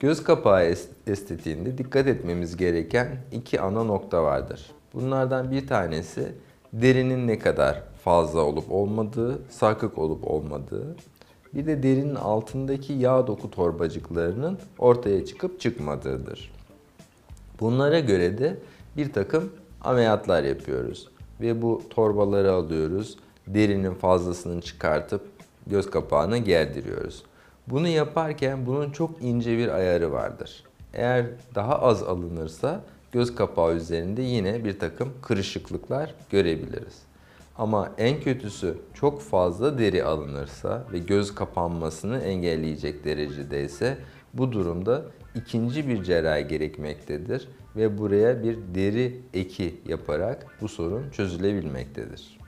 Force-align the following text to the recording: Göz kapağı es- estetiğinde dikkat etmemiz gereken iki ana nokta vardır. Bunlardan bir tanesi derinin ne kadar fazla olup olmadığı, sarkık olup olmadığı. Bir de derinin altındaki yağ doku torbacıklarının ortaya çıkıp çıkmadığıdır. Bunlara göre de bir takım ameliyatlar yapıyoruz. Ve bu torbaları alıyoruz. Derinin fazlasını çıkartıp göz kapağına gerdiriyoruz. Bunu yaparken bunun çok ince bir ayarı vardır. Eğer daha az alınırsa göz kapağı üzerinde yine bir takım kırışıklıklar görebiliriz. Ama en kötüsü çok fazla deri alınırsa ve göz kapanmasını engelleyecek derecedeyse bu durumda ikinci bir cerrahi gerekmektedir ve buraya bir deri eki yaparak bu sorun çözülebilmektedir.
Göz 0.00 0.24
kapağı 0.24 0.64
es- 0.64 0.88
estetiğinde 1.06 1.78
dikkat 1.78 2.06
etmemiz 2.06 2.56
gereken 2.56 3.08
iki 3.32 3.60
ana 3.60 3.84
nokta 3.84 4.22
vardır. 4.22 4.70
Bunlardan 4.94 5.50
bir 5.50 5.66
tanesi 5.66 6.32
derinin 6.72 7.26
ne 7.28 7.38
kadar 7.38 7.82
fazla 8.04 8.40
olup 8.40 8.72
olmadığı, 8.72 9.38
sarkık 9.50 9.98
olup 9.98 10.30
olmadığı. 10.30 10.96
Bir 11.54 11.66
de 11.66 11.82
derinin 11.82 12.14
altındaki 12.14 12.92
yağ 12.92 13.26
doku 13.26 13.50
torbacıklarının 13.50 14.58
ortaya 14.78 15.24
çıkıp 15.26 15.60
çıkmadığıdır. 15.60 16.52
Bunlara 17.60 18.00
göre 18.00 18.38
de 18.38 18.56
bir 18.96 19.12
takım 19.12 19.52
ameliyatlar 19.80 20.42
yapıyoruz. 20.42 21.08
Ve 21.40 21.62
bu 21.62 21.82
torbaları 21.90 22.52
alıyoruz. 22.52 23.16
Derinin 23.46 23.94
fazlasını 23.94 24.60
çıkartıp 24.60 25.20
göz 25.66 25.90
kapağına 25.90 26.38
gerdiriyoruz. 26.38 27.22
Bunu 27.66 27.88
yaparken 27.88 28.66
bunun 28.66 28.90
çok 28.90 29.22
ince 29.22 29.58
bir 29.58 29.68
ayarı 29.68 30.12
vardır. 30.12 30.64
Eğer 30.94 31.26
daha 31.54 31.78
az 31.82 32.02
alınırsa 32.02 32.80
göz 33.12 33.34
kapağı 33.34 33.74
üzerinde 33.74 34.22
yine 34.22 34.64
bir 34.64 34.78
takım 34.78 35.12
kırışıklıklar 35.22 36.14
görebiliriz. 36.30 37.02
Ama 37.58 37.92
en 37.98 38.20
kötüsü 38.20 38.78
çok 38.94 39.20
fazla 39.20 39.78
deri 39.78 40.04
alınırsa 40.04 40.84
ve 40.92 40.98
göz 40.98 41.34
kapanmasını 41.34 42.18
engelleyecek 42.18 43.04
derecedeyse 43.04 43.98
bu 44.34 44.52
durumda 44.52 45.02
ikinci 45.34 45.88
bir 45.88 46.02
cerrahi 46.02 46.48
gerekmektedir 46.48 47.48
ve 47.76 47.98
buraya 47.98 48.42
bir 48.42 48.58
deri 48.74 49.20
eki 49.34 49.80
yaparak 49.88 50.46
bu 50.60 50.68
sorun 50.68 51.10
çözülebilmektedir. 51.10 52.38